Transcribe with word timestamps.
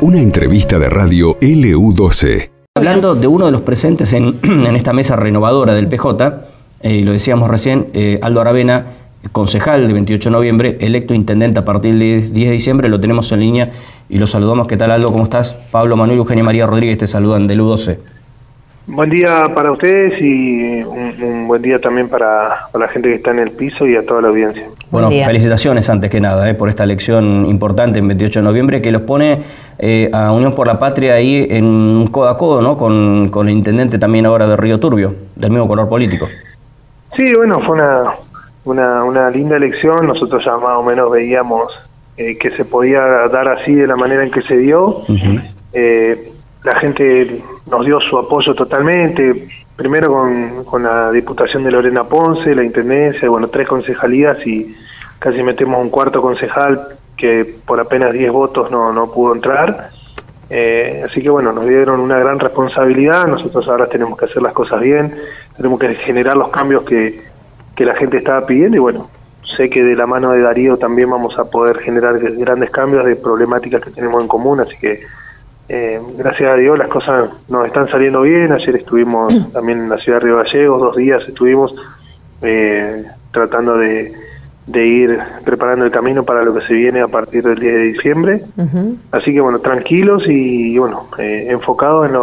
Una 0.00 0.20
entrevista 0.20 0.78
de 0.78 0.90
radio 0.90 1.38
LU12. 1.38 2.50
Hablando 2.74 3.14
de 3.14 3.26
uno 3.26 3.46
de 3.46 3.52
los 3.52 3.60
presentes 3.60 4.12
en, 4.12 4.40
esta 4.76 4.92
mesa 4.92 5.14
renovadora 5.14 5.74
del 5.74 5.88
PJ, 5.88 6.44
eh, 6.80 7.02
lo 7.02 7.12
decíamos 7.12 7.48
recién, 7.48 7.86
eh, 7.92 8.18
Aldo 8.20 8.40
Aravena, 8.40 8.86
concejal 9.30 9.86
de 9.86 9.92
28 9.92 10.28
de 10.28 10.32
noviembre, 10.32 10.76
electo 10.80 11.14
intendente 11.14 11.60
a 11.60 11.64
partir 11.64 11.94
del 11.94 12.32
10 12.32 12.34
de 12.34 12.50
diciembre, 12.50 12.88
lo 12.88 12.98
tenemos 12.98 13.30
en 13.30 13.40
línea 13.40 13.70
y 14.08 14.18
lo 14.18 14.26
saludamos. 14.26 14.66
¿Qué 14.66 14.76
tal 14.76 14.90
Aldo? 14.90 15.12
¿Cómo 15.12 15.24
estás? 15.24 15.54
Pablo 15.54 15.96
Manuel 15.96 16.18
Eugenia 16.18 16.42
María 16.42 16.66
Rodríguez 16.66 16.98
te 16.98 17.06
saludan 17.06 17.46
de 17.46 17.56
LU12. 17.56 17.98
Buen 18.86 19.10
día 19.10 19.44
para 19.54 19.70
ustedes 19.70 20.20
y 20.20 20.82
un, 20.82 21.46
buen 21.46 21.62
día 21.62 21.78
también 21.78 22.08
para, 22.08 22.68
la 22.74 22.88
gente 22.88 23.10
que 23.10 23.14
está 23.14 23.30
en 23.30 23.38
el 23.38 23.52
piso 23.52 23.86
y 23.86 23.94
a 23.94 24.04
toda 24.04 24.22
la 24.22 24.28
audiencia. 24.28 24.66
Bueno, 24.90 25.08
felicitaciones 25.08 25.88
antes 25.88 26.10
que 26.10 26.20
nada 26.20 26.50
eh, 26.50 26.54
por 26.54 26.68
esta 26.68 26.82
elección 26.82 27.46
importante 27.46 28.00
en 28.00 28.08
28 28.08 28.40
de 28.40 28.44
noviembre 28.44 28.82
que 28.82 28.90
los 28.90 29.02
pone 29.02 29.40
eh, 29.78 30.10
a 30.12 30.32
Unión 30.32 30.54
por 30.54 30.66
la 30.66 30.80
Patria 30.80 31.14
ahí 31.14 31.46
en 31.48 32.08
codo 32.10 32.28
a 32.28 32.36
codo 32.36 32.60
¿no? 32.60 32.76
con, 32.76 33.28
con 33.28 33.48
el 33.48 33.54
intendente 33.54 33.98
también 33.98 34.26
ahora 34.26 34.48
de 34.48 34.56
Río 34.56 34.80
Turbio, 34.80 35.14
del 35.36 35.50
mismo 35.50 35.68
color 35.68 35.88
político. 35.88 36.28
Sí, 37.16 37.32
bueno, 37.36 37.60
fue 37.60 37.76
una, 37.76 38.14
una, 38.64 39.04
una 39.04 39.30
linda 39.30 39.56
elección. 39.56 40.08
Nosotros 40.08 40.44
ya 40.44 40.56
más 40.56 40.76
o 40.76 40.82
menos 40.82 41.08
veíamos 41.08 41.72
eh, 42.16 42.36
que 42.36 42.50
se 42.50 42.64
podía 42.64 43.00
dar 43.28 43.46
así 43.46 43.74
de 43.74 43.86
la 43.86 43.94
manera 43.94 44.24
en 44.24 44.32
que 44.32 44.42
se 44.42 44.56
dio 44.56 45.04
la 46.64 46.78
gente 46.78 47.42
nos 47.70 47.84
dio 47.84 48.00
su 48.00 48.18
apoyo 48.18 48.54
totalmente, 48.54 49.48
primero 49.76 50.12
con, 50.12 50.64
con 50.64 50.82
la 50.84 51.10
Diputación 51.10 51.64
de 51.64 51.70
Lorena 51.70 52.04
Ponce, 52.04 52.54
la 52.54 52.64
Intendencia, 52.64 53.28
bueno, 53.28 53.48
tres 53.48 53.66
concejalías 53.66 54.46
y 54.46 54.76
casi 55.18 55.42
metemos 55.42 55.80
un 55.80 55.90
cuarto 55.90 56.22
concejal 56.22 56.88
que 57.16 57.56
por 57.66 57.80
apenas 57.80 58.12
10 58.12 58.32
votos 58.32 58.70
no, 58.70 58.92
no 58.92 59.10
pudo 59.10 59.34
entrar. 59.34 59.90
Eh, 60.50 61.04
así 61.08 61.22
que 61.22 61.30
bueno, 61.30 61.52
nos 61.52 61.66
dieron 61.66 62.00
una 62.00 62.18
gran 62.18 62.38
responsabilidad, 62.38 63.26
nosotros 63.26 63.66
ahora 63.68 63.86
tenemos 63.86 64.18
que 64.18 64.26
hacer 64.26 64.42
las 64.42 64.52
cosas 64.52 64.80
bien, 64.80 65.14
tenemos 65.56 65.80
que 65.80 65.94
generar 65.94 66.36
los 66.36 66.50
cambios 66.50 66.84
que, 66.84 67.22
que 67.74 67.84
la 67.84 67.94
gente 67.94 68.18
estaba 68.18 68.44
pidiendo 68.44 68.76
y 68.76 68.80
bueno, 68.80 69.08
sé 69.56 69.70
que 69.70 69.82
de 69.82 69.96
la 69.96 70.06
mano 70.06 70.32
de 70.32 70.42
Darío 70.42 70.76
también 70.76 71.10
vamos 71.10 71.38
a 71.38 71.44
poder 71.44 71.78
generar 71.78 72.18
grandes 72.18 72.70
cambios 72.70 73.06
de 73.06 73.16
problemáticas 73.16 73.82
que 73.82 73.90
tenemos 73.90 74.20
en 74.20 74.28
común, 74.28 74.60
así 74.60 74.76
que 74.76 75.02
eh, 75.74 75.98
gracias 76.18 76.52
a 76.52 76.56
Dios 76.56 76.76
las 76.76 76.88
cosas 76.88 77.30
nos 77.48 77.66
están 77.66 77.88
saliendo 77.88 78.20
bien. 78.20 78.52
Ayer 78.52 78.76
estuvimos 78.76 79.50
también 79.52 79.78
en 79.78 79.88
la 79.88 79.96
ciudad 79.96 80.18
de 80.18 80.26
Río 80.26 80.36
Gallegos, 80.36 80.80
dos 80.82 80.96
días 80.96 81.22
estuvimos 81.26 81.74
eh, 82.42 83.06
tratando 83.30 83.78
de, 83.78 84.12
ir 84.74 85.18
preparando 85.46 85.86
el 85.86 85.90
camino 85.90 86.24
para 86.24 86.42
lo 86.44 86.54
que 86.54 86.66
se 86.66 86.74
viene 86.74 87.00
a 87.00 87.08
partir 87.08 87.42
del 87.42 87.58
10 87.58 87.72
de 87.72 87.82
diciembre. 87.84 88.42
Así 89.12 89.32
que 89.32 89.40
bueno, 89.40 89.60
tranquilos 89.60 90.24
y, 90.26 90.76
bueno, 90.76 91.06
eh, 91.16 91.46
enfocados 91.48 92.06
en, 92.06 92.16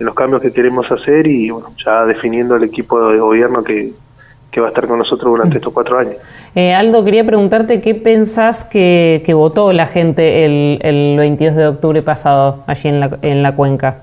en 0.00 0.06
los 0.06 0.14
cambios 0.16 0.42
que 0.42 0.52
queremos 0.52 0.90
hacer 0.90 1.28
y 1.28 1.48
bueno, 1.50 1.68
ya 1.84 2.04
definiendo 2.06 2.56
el 2.56 2.64
equipo 2.64 3.08
de 3.08 3.20
gobierno 3.20 3.62
que, 3.62 3.92
que 4.50 4.60
va 4.60 4.66
a 4.66 4.70
estar 4.70 4.86
con 4.86 4.98
nosotros 4.98 5.30
durante 5.30 5.58
estos 5.58 5.72
cuatro 5.72 5.98
años. 5.98 6.16
Eh, 6.54 6.74
Aldo, 6.74 7.04
quería 7.04 7.24
preguntarte 7.24 7.80
qué 7.80 7.94
pensás 7.94 8.64
que, 8.64 9.22
votó 9.32 9.72
la 9.72 9.86
gente 9.86 10.44
el, 10.44 10.78
el, 10.82 11.16
22 11.16 11.54
de 11.54 11.66
octubre 11.68 12.02
pasado 12.02 12.64
allí 12.66 12.88
en 12.88 13.00
la, 13.00 13.18
en 13.22 13.42
la 13.42 13.54
cuenca. 13.54 14.02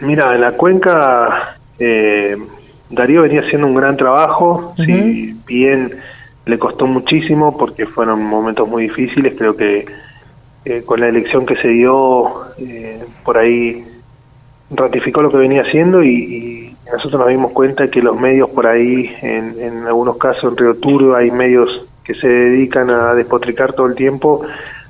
Mira, 0.00 0.34
en 0.34 0.40
la 0.40 0.52
cuenca 0.52 1.56
eh, 1.78 2.36
Darío 2.90 3.22
venía 3.22 3.42
haciendo 3.42 3.68
un 3.68 3.74
gran 3.74 3.96
trabajo, 3.96 4.74
si 4.76 5.36
bien 5.46 5.96
le 6.44 6.58
costó 6.58 6.86
muchísimo 6.86 7.56
porque 7.56 7.86
fueron 7.86 8.24
momentos 8.24 8.68
muy 8.68 8.84
difíciles, 8.84 9.34
creo 9.38 9.56
que 9.56 9.86
eh, 10.64 10.82
con 10.84 10.98
la 10.98 11.06
elección 11.06 11.46
que 11.46 11.54
se 11.56 11.68
dio 11.68 12.42
por 13.24 13.38
ahí 13.38 13.84
ratificó 14.70 15.22
lo 15.22 15.30
que 15.30 15.36
venía 15.36 15.62
haciendo 15.62 16.02
y 16.02 16.71
nosotros 16.90 17.20
nos 17.20 17.28
dimos 17.28 17.52
cuenta 17.52 17.88
que 17.88 18.02
los 18.02 18.18
medios 18.18 18.50
por 18.50 18.66
ahí, 18.66 19.14
en, 19.22 19.86
algunos 19.86 20.16
casos 20.16 20.44
en 20.44 20.56
Río 20.56 20.74
Turbio, 20.76 21.14
hay 21.16 21.30
medios 21.30 21.86
que 22.04 22.14
se 22.14 22.26
dedican 22.26 22.90
a 22.90 23.14
despotricar 23.14 23.72
todo 23.72 23.86
el 23.86 23.94
tiempo, 23.94 24.42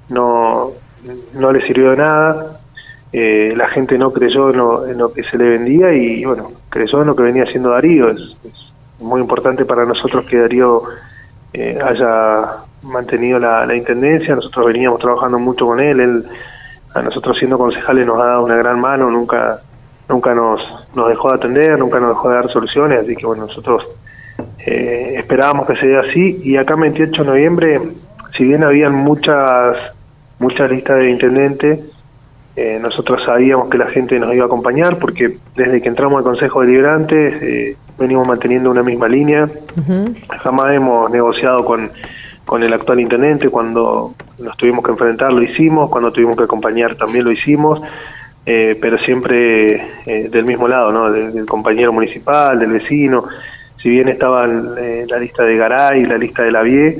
no, 0.08 0.70
no 1.34 1.52
le 1.52 1.66
sirvió 1.66 1.90
de 1.90 1.96
nada. 1.98 2.58
Eh, 3.12 3.52
la 3.54 3.68
gente 3.68 3.98
no 3.98 4.10
creyó 4.10 4.50
en 4.86 4.98
lo, 4.98 5.12
que 5.12 5.22
se 5.24 5.36
le 5.36 5.50
vendía 5.50 5.92
y, 5.92 6.24
bueno, 6.24 6.52
creyó 6.70 7.02
en 7.02 7.08
lo 7.08 7.16
que 7.16 7.22
venía 7.22 7.44
haciendo 7.44 7.70
Darío. 7.70 8.10
Es, 8.10 8.36
muy 8.98 9.20
importante 9.20 9.64
para 9.64 9.84
nosotros 9.84 10.24
que 10.26 10.38
Darío 10.38 10.84
eh, 11.52 11.76
haya 11.82 12.58
mantenido 12.82 13.38
la, 13.38 13.66
la, 13.66 13.74
intendencia. 13.74 14.34
Nosotros 14.34 14.66
veníamos 14.66 15.00
trabajando 15.00 15.38
mucho 15.38 15.66
con 15.66 15.80
él. 15.80 16.00
Él, 16.00 16.24
a 16.94 17.02
nosotros 17.02 17.36
siendo 17.38 17.58
concejales, 17.58 18.06
nos 18.06 18.20
ha 18.20 18.26
dado 18.26 18.44
una 18.44 18.56
gran 18.56 18.80
mano. 18.80 19.10
Nunca 19.10 19.60
nunca 20.12 20.34
nos, 20.34 20.60
nos 20.94 21.08
dejó 21.08 21.30
de 21.30 21.36
atender, 21.36 21.78
nunca 21.78 21.98
nos 21.98 22.10
dejó 22.10 22.28
de 22.28 22.34
dar 22.36 22.52
soluciones, 22.52 22.98
así 23.00 23.16
que 23.16 23.26
bueno, 23.26 23.46
nosotros 23.46 23.84
eh, 24.64 25.14
esperábamos 25.18 25.66
que 25.66 25.76
se 25.76 25.86
dé 25.86 25.98
así. 25.98 26.40
Y 26.44 26.56
acá 26.56 26.74
28 26.76 27.22
de 27.22 27.28
noviembre, 27.28 27.80
si 28.36 28.44
bien 28.44 28.62
habían 28.62 28.94
muchas, 28.94 29.76
muchas 30.38 30.70
listas 30.70 30.98
de 30.98 31.10
intendentes, 31.10 31.80
eh, 32.54 32.78
nosotros 32.80 33.22
sabíamos 33.24 33.70
que 33.70 33.78
la 33.78 33.86
gente 33.86 34.18
nos 34.18 34.34
iba 34.34 34.44
a 34.44 34.46
acompañar 34.46 34.98
porque 34.98 35.38
desde 35.56 35.80
que 35.80 35.88
entramos 35.88 36.18
al 36.18 36.24
Consejo 36.24 36.60
Deliberante 36.60 37.70
eh, 37.70 37.76
venimos 37.98 38.28
manteniendo 38.28 38.70
una 38.70 38.82
misma 38.82 39.08
línea, 39.08 39.48
jamás 40.42 40.74
hemos 40.74 41.10
negociado 41.10 41.64
con, 41.64 41.90
con 42.44 42.62
el 42.62 42.72
actual 42.74 43.00
intendente, 43.00 43.48
cuando 43.48 44.14
nos 44.38 44.54
tuvimos 44.58 44.84
que 44.84 44.90
enfrentar 44.90 45.32
lo 45.32 45.42
hicimos, 45.42 45.88
cuando 45.88 46.12
tuvimos 46.12 46.36
que 46.36 46.44
acompañar 46.44 46.94
también 46.96 47.24
lo 47.24 47.32
hicimos, 47.32 47.80
eh, 48.44 48.76
pero 48.80 48.98
siempre 48.98 49.74
eh, 50.06 50.28
del 50.28 50.44
mismo 50.44 50.66
lado, 50.68 50.92
¿no? 50.92 51.10
Del, 51.10 51.46
compañero 51.46 51.92
municipal, 51.92 52.58
del 52.58 52.72
vecino. 52.72 53.24
Si 53.80 53.88
bien 53.88 54.08
estaba 54.08 54.46
eh, 54.46 55.06
la 55.08 55.18
lista 55.18 55.44
de 55.44 55.56
Garay 55.56 56.02
y 56.02 56.06
la 56.06 56.18
lista 56.18 56.42
de 56.42 56.52
la 56.52 56.62
Vie, 56.62 56.98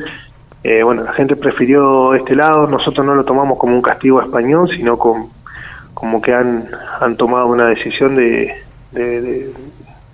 bueno, 0.84 1.02
la 1.02 1.12
gente 1.12 1.34
prefirió 1.34 2.14
este 2.14 2.36
lado. 2.36 2.68
Nosotros 2.68 3.04
no 3.04 3.14
lo 3.14 3.24
tomamos 3.24 3.58
como 3.58 3.74
un 3.74 3.82
castigo 3.82 4.22
español, 4.22 4.68
sino 4.76 4.96
como 4.96 6.22
que 6.22 6.32
han, 6.32 6.68
han 7.00 7.16
tomado 7.16 7.46
una 7.48 7.66
decisión 7.66 8.14
de, 8.14 8.62
de, 8.92 9.52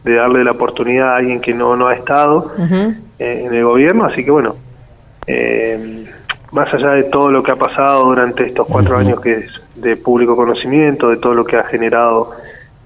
darle 0.04 0.42
la 0.42 0.52
oportunidad 0.52 1.12
a 1.12 1.16
alguien 1.16 1.40
que 1.42 1.52
no, 1.52 1.76
no 1.76 1.88
ha 1.88 1.94
estado 1.94 2.52
en 3.18 3.54
el 3.54 3.64
gobierno. 3.64 4.06
Así 4.06 4.24
que 4.24 4.30
bueno. 4.30 4.56
Eh, 5.26 6.06
más 6.52 6.72
allá 6.72 6.92
de 6.92 7.04
todo 7.04 7.30
lo 7.30 7.42
que 7.42 7.52
ha 7.52 7.56
pasado 7.56 8.04
durante 8.04 8.46
estos 8.46 8.66
cuatro 8.66 8.96
años 8.96 9.20
que 9.20 9.32
es 9.32 9.50
de 9.80 9.96
público 9.96 10.36
conocimiento, 10.36 11.10
de 11.10 11.16
todo 11.16 11.34
lo 11.34 11.44
que 11.44 11.56
ha 11.56 11.64
generado 11.64 12.32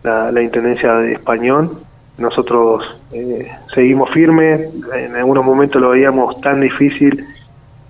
la, 0.02 0.42
Intendencia 0.42 0.94
de 0.94 1.12
Español, 1.12 1.78
nosotros 2.18 2.84
eh, 3.12 3.50
seguimos 3.74 4.10
firmes, 4.10 4.68
en 4.94 5.16
algunos 5.16 5.44
momentos 5.44 5.80
lo 5.80 5.90
veíamos 5.90 6.40
tan 6.40 6.60
difícil 6.60 7.24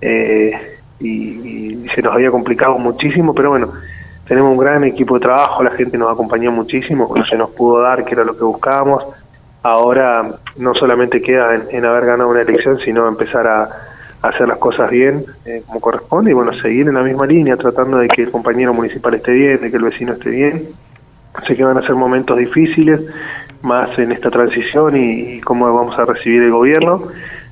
eh, 0.01 0.51
y, 0.99 1.87
se 1.93 2.01
nos 2.01 2.13
había 2.13 2.31
complicado 2.31 2.77
muchísimo, 2.79 3.35
pero 3.35 3.51
bueno, 3.51 3.71
tenemos 4.25 4.51
un 4.51 4.57
gran 4.57 4.83
equipo 4.83 5.15
de 5.15 5.21
trabajo, 5.21 5.61
la 5.61 5.71
gente 5.71 5.97
nos 5.97 6.11
acompañó 6.11 6.51
muchísimo, 6.51 7.13
se 7.29 7.35
nos 7.35 7.51
pudo 7.51 7.81
dar, 7.81 8.03
que 8.03 8.13
era 8.13 8.23
lo 8.23 8.35
que 8.35 8.43
buscábamos, 8.43 9.03
ahora 9.61 10.39
no 10.57 10.73
solamente 10.73 11.21
queda 11.21 11.55
en 11.69 11.85
haber 11.85 12.05
ganado 12.05 12.29
una 12.29 12.41
elección, 12.41 12.79
sino 12.79 13.07
empezar 13.07 13.45
a 13.47 13.92
hacer 14.23 14.47
las 14.47 14.57
cosas 14.57 14.89
bien 14.89 15.25
eh, 15.45 15.63
como 15.67 15.81
corresponde 15.81 16.31
y 16.31 16.33
bueno, 16.33 16.53
seguir 16.53 16.87
en 16.87 16.95
la 16.95 17.03
misma 17.03 17.27
línea 17.27 17.57
tratando 17.57 17.97
de 17.97 18.07
que 18.07 18.23
el 18.23 18.31
compañero 18.31 18.73
municipal 18.73 19.13
esté 19.13 19.33
bien, 19.33 19.61
de 19.61 19.69
que 19.69 19.77
el 19.77 19.83
vecino 19.83 20.13
esté 20.13 20.29
bien. 20.29 20.69
Sé 21.45 21.55
que 21.55 21.63
van 21.63 21.77
a 21.77 21.81
ser 21.81 21.95
momentos 21.95 22.37
difíciles, 22.37 23.01
más 23.63 23.97
en 23.99 24.11
esta 24.11 24.29
transición 24.29 24.95
y, 24.95 25.41
cómo 25.41 25.73
vamos 25.73 25.97
a 25.99 26.05
recibir 26.05 26.41
el 26.41 26.51
gobierno. 26.51 27.07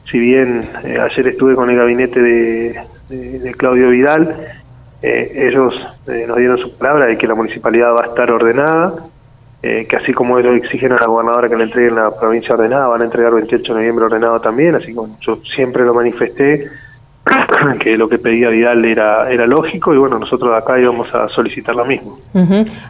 Si 0.09 0.17
bien 0.17 0.69
eh, 0.83 0.97
ayer 0.99 1.27
estuve 1.27 1.55
con 1.55 1.69
el 1.69 1.77
gabinete 1.77 2.21
de, 2.21 2.81
Claudio 3.57 3.89
Vidal, 3.89 4.33
eh, 5.01 5.47
ellos 5.49 5.73
nos 6.07 6.37
dieron 6.37 6.57
su 6.57 6.77
palabra 6.77 7.07
de 7.07 7.17
que 7.17 7.27
la 7.27 7.35
municipalidad 7.35 7.93
va 7.93 8.03
a 8.03 8.07
estar 8.07 8.31
ordenada, 8.31 8.93
eh, 9.63 9.85
que 9.87 9.95
así 9.95 10.13
como 10.13 10.39
ellos 10.39 10.55
exigen 10.55 10.93
a 10.93 10.97
la 10.97 11.05
gobernadora 11.05 11.47
que 11.47 11.55
le 11.55 11.65
entreguen 11.65 11.95
la 11.95 12.11
provincia 12.11 12.55
ordenada, 12.55 12.87
van 12.87 13.01
a 13.01 13.05
entregar 13.05 13.33
28 13.33 13.73
de 13.73 13.79
noviembre 13.79 14.05
ordenado 14.05 14.41
también, 14.41 14.75
así 14.75 14.87
que 14.87 14.99
yo 15.19 15.39
siempre 15.55 15.85
lo 15.85 15.93
manifesté, 15.93 16.69
que 17.79 17.97
lo 17.97 18.09
que 18.09 18.17
pedía 18.17 18.49
Vidal 18.49 18.83
era, 18.85 19.29
era 19.29 19.45
lógico 19.45 19.93
y 19.93 19.97
bueno, 19.97 20.17
nosotros 20.17 20.51
acá 20.55 20.79
íbamos 20.79 21.13
a 21.13 21.29
solicitar 21.29 21.75
lo 21.75 21.85
mismo. 21.85 22.17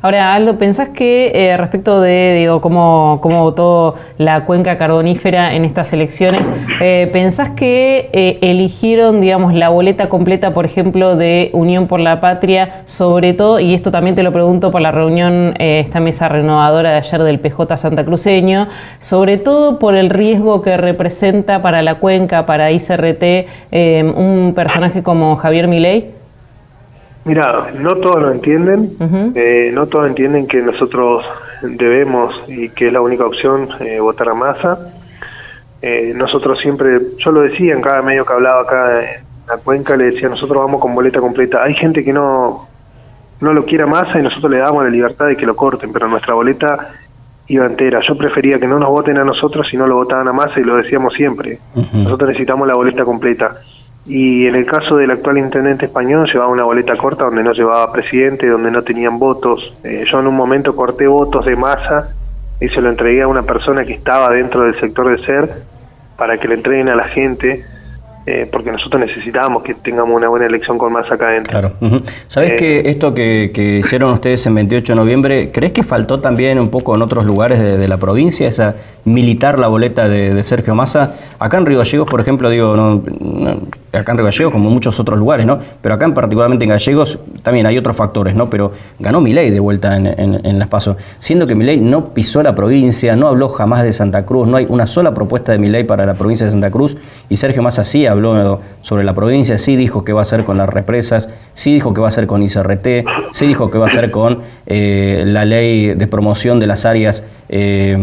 Ahora, 0.01 0.33
Aldo, 0.33 0.57
¿pensás 0.57 0.89
que 0.89 1.31
eh, 1.33 1.57
respecto 1.57 1.99
de 1.99 2.35
digo, 2.39 2.61
cómo, 2.61 3.19
cómo 3.21 3.43
votó 3.43 3.95
la 4.17 4.45
cuenca 4.45 4.77
carbonífera 4.77 5.53
en 5.53 5.65
estas 5.65 5.91
elecciones, 5.93 6.49
eh, 6.79 7.09
¿pensás 7.11 7.51
que 7.51 8.09
eh, 8.13 8.37
eligieron, 8.41 9.19
digamos, 9.19 9.53
la 9.53 9.69
boleta 9.69 10.09
completa, 10.09 10.53
por 10.53 10.65
ejemplo, 10.65 11.15
de 11.15 11.49
Unión 11.53 11.87
por 11.87 11.99
la 11.99 12.21
Patria, 12.21 12.83
sobre 12.85 13.33
todo, 13.33 13.59
y 13.59 13.73
esto 13.73 13.91
también 13.91 14.15
te 14.15 14.23
lo 14.23 14.31
pregunto 14.31 14.71
por 14.71 14.81
la 14.81 14.91
reunión, 14.91 15.53
esta 15.57 15.99
mesa 15.99 16.29
renovadora 16.29 16.91
de 16.91 16.97
ayer 16.97 17.23
del 17.23 17.39
PJ 17.39 17.77
Santa 17.77 18.05
Cruceño, 18.05 18.67
sobre 18.99 19.37
todo 19.37 19.79
por 19.79 19.95
el 19.95 20.09
riesgo 20.09 20.61
que 20.61 20.77
representa 20.77 21.61
para 21.61 21.81
la 21.81 21.95
cuenca, 21.95 22.45
para 22.45 22.71
ICRT, 22.71 23.23
un 24.21 24.53
personaje 24.53 25.03
como 25.03 25.35
Javier 25.35 25.67
Milei? 25.67 26.11
Mira, 27.23 27.71
no 27.77 27.95
todos 27.97 28.21
lo 28.21 28.31
entienden, 28.31 28.97
eh, 29.35 29.69
no 29.73 29.85
todos 29.87 30.07
entienden 30.07 30.47
que 30.47 30.59
nosotros 30.61 31.23
debemos 31.61 32.33
y 32.47 32.69
que 32.69 32.87
es 32.87 32.93
la 32.93 33.01
única 33.01 33.25
opción 33.25 33.69
eh, 33.79 33.99
votar 33.99 34.29
a 34.29 34.33
masa. 34.33 34.93
Eh, 35.83 36.13
nosotros 36.15 36.59
siempre, 36.59 36.99
yo 37.17 37.31
lo 37.31 37.41
decía 37.41 37.73
en 37.73 37.81
cada 37.81 38.01
medio 38.01 38.25
que 38.25 38.33
hablaba 38.33 38.61
acá 38.61 39.03
en 39.03 39.23
la 39.47 39.57
cuenca, 39.57 39.95
le 39.95 40.05
decía, 40.05 40.29
nosotros 40.29 40.63
vamos 40.63 40.81
con 40.81 40.95
boleta 40.95 41.19
completa. 41.19 41.61
Hay 41.63 41.75
gente 41.75 42.03
que 42.03 42.11
no, 42.11 42.67
no 43.39 43.53
lo 43.53 43.65
quiera 43.65 43.85
masa 43.85 44.17
y 44.19 44.23
nosotros 44.23 44.51
le 44.51 44.57
damos 44.57 44.83
la 44.83 44.89
libertad 44.89 45.27
de 45.27 45.35
que 45.35 45.45
lo 45.45 45.55
corten, 45.55 45.93
pero 45.93 46.07
nuestra 46.07 46.33
boleta 46.33 46.89
iba 47.47 47.67
entera. 47.67 47.99
Yo 48.07 48.17
prefería 48.17 48.59
que 48.59 48.67
no 48.67 48.79
nos 48.79 48.89
voten 48.89 49.17
a 49.17 49.23
nosotros 49.23 49.67
si 49.69 49.77
no 49.77 49.85
lo 49.85 49.95
votaban 49.95 50.27
a 50.27 50.33
masa 50.33 50.59
y 50.59 50.63
lo 50.63 50.77
decíamos 50.77 51.13
siempre. 51.13 51.59
Nosotros 51.75 52.29
necesitamos 52.29 52.67
la 52.67 52.75
boleta 52.75 53.05
completa. 53.05 53.57
Y 54.05 54.47
en 54.47 54.55
el 54.55 54.65
caso 54.65 54.97
del 54.97 55.11
actual 55.11 55.37
intendente 55.37 55.85
español 55.85 56.27
llevaba 56.27 56.51
una 56.51 56.63
boleta 56.63 56.97
corta 56.97 57.25
donde 57.25 57.43
no 57.43 57.53
llevaba 57.53 57.91
presidente, 57.91 58.47
donde 58.47 58.71
no 58.71 58.83
tenían 58.83 59.19
votos. 59.19 59.73
Eh, 59.83 60.05
yo 60.11 60.19
en 60.19 60.27
un 60.27 60.35
momento 60.35 60.75
corté 60.75 61.05
votos 61.07 61.45
de 61.45 61.55
masa 61.55 62.09
y 62.59 62.69
se 62.69 62.81
lo 62.81 62.89
entregué 62.89 63.21
a 63.21 63.27
una 63.27 63.43
persona 63.43 63.85
que 63.85 63.93
estaba 63.93 64.29
dentro 64.31 64.63
del 64.63 64.79
sector 64.79 65.09
de 65.09 65.23
SER 65.25 65.49
para 66.17 66.39
que 66.39 66.47
le 66.47 66.55
entreguen 66.55 66.89
a 66.89 66.95
la 66.95 67.05
gente 67.09 67.63
eh, 68.27 68.47
porque 68.51 68.71
nosotros 68.71 69.01
necesitábamos 69.01 69.63
que 69.63 69.73
tengamos 69.73 70.15
una 70.15 70.29
buena 70.29 70.45
elección 70.45 70.77
con 70.77 70.93
más 70.93 71.11
acá 71.11 71.29
adentro. 71.29 71.51
Claro. 71.51 72.03
¿Sabes 72.27 72.53
que 72.53 72.79
eh, 72.79 72.89
esto 72.91 73.15
que, 73.15 73.79
hicieron 73.79 74.11
ustedes 74.11 74.45
en 74.45 74.53
28 74.53 74.93
de 74.93 74.95
noviembre, 74.95 75.51
crees 75.51 75.73
que 75.73 75.81
faltó 75.81 76.19
también 76.19 76.59
un 76.59 76.69
poco 76.69 76.93
en 76.93 77.01
otros 77.01 77.25
lugares 77.25 77.59
de, 77.59 77.87
la 77.87 77.97
provincia, 77.97 78.47
esa 78.47 78.75
militar 79.05 79.57
la 79.57 79.67
boleta 79.67 80.07
de, 80.07 80.43
Sergio 80.43 80.75
Massa? 80.75 81.15
Acá 81.39 81.57
en 81.57 81.65
Río 81.65 81.79
Gallegos, 81.79 82.07
por 82.07 82.21
ejemplo, 82.21 82.51
digo, 82.51 82.75
no, 82.75 83.01
acá 83.93 84.11
en 84.11 84.17
Río 84.17 84.25
Gallegos, 84.25 84.51
como 84.51 84.67
en 84.67 84.73
muchos 84.73 84.99
otros 84.99 85.19
lugares, 85.19 85.45
¿no? 85.45 85.59
Pero 85.81 85.95
acá 85.95 86.05
en 86.05 86.13
particularmente 86.13 86.65
en 86.65 86.69
Gallegos 86.69 87.19
también 87.43 87.65
hay 87.65 87.77
otros 87.77 87.95
factores, 87.95 88.35
¿no? 88.35 88.49
Pero 88.49 88.71
ganó 88.99 89.21
Milei 89.21 89.49
de 89.49 89.59
vuelta 89.59 89.95
en, 89.95 90.07
en, 90.07 90.59
las 90.59 90.67
pasos, 90.67 90.97
siendo 91.19 91.47
que 91.47 91.55
Milei 91.55 91.77
no 91.77 92.05
pisó 92.13 92.41
la 92.43 92.55
provincia, 92.55 93.15
no 93.15 93.27
habló 93.27 93.49
jamás 93.49 93.83
de 93.83 93.91
Santa 93.91 94.25
Cruz, 94.25 94.47
no 94.47 94.57
hay 94.57 94.65
una 94.69 94.87
sola 94.87 95.13
propuesta 95.13 95.51
de 95.51 95.57
Milei 95.57 95.83
para 95.83 96.05
la 96.05 96.13
provincia 96.13 96.45
de 96.45 96.51
Santa 96.51 96.71
Cruz, 96.71 96.95
y 97.29 97.37
Sergio 97.37 97.61
Massa 97.61 97.83
sí 97.83 98.05
habló 98.05 98.59
sobre 98.81 99.03
la 99.03 99.13
provincia, 99.13 99.57
sí 99.57 99.75
dijo 99.75 100.03
que 100.03 100.13
va 100.13 100.21
a 100.21 100.23
hacer 100.23 100.43
con 100.43 100.57
las 100.57 100.69
represas, 100.69 101.29
sí 101.53 101.73
dijo 101.73 101.93
que 101.93 102.01
va 102.01 102.07
a 102.07 102.09
hacer 102.09 102.27
con 102.27 102.43
ICRT, 102.43 102.87
sí 103.31 103.47
dijo 103.47 103.69
que 103.69 103.77
va 103.77 103.87
a 103.87 103.89
hacer 103.89 104.11
con 104.11 104.39
eh, 104.65 105.23
la 105.25 105.45
ley 105.45 105.93
de 105.93 106.07
promoción 106.07 106.59
de 106.59 106.67
las 106.67 106.85
áreas 106.85 107.25
eh, 107.49 107.97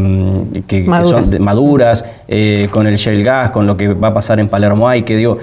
que, 0.67 0.85
son 0.85 1.43
maduras, 1.43 2.05
eh, 2.27 2.69
con 2.71 2.87
el 2.87 2.97
shale 2.97 3.23
gas, 3.23 3.51
con 3.51 3.67
lo 3.67 3.77
que 3.77 3.89
va 3.89 4.09
a 4.09 4.15
pasar 4.15 4.39
en 4.41 4.49
Palermo 4.49 4.89
hay, 4.89 5.03
que 5.03 5.17
digo, 5.17 5.39